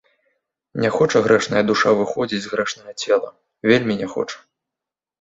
Не 0.85 0.89
хоча 0.95 1.21
грэшная 1.27 1.63
душа 1.69 1.93
выходзіць 2.01 2.41
з 2.49 2.57
грэшнага 2.57 2.91
цела, 3.01 3.29
вельмі 3.71 3.93
не 4.05 4.13
хоча. 4.19 4.37